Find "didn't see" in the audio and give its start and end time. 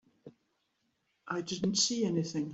1.41-2.05